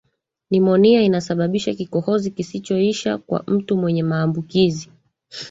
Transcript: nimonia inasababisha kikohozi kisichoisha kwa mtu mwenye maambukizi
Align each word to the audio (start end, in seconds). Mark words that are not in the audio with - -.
nimonia 0.51 1.01
inasababisha 1.01 1.73
kikohozi 1.73 2.31
kisichoisha 2.31 3.17
kwa 3.17 3.43
mtu 3.47 3.77
mwenye 3.77 4.03
maambukizi 4.03 4.89